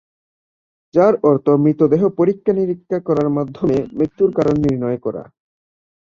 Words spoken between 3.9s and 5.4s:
মৃত্যুর কারণ নির্ণয় করা।